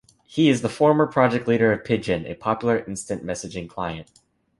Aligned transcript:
He 0.25 0.49
is 0.49 0.63
the 0.63 0.67
former 0.67 1.05
project 1.05 1.47
leader 1.47 1.71
of 1.71 1.83
Pidgin, 1.85 2.25
a 2.25 2.33
popular 2.33 2.79
instant 2.87 3.23
messaging 3.23 3.69
client. 3.69 4.09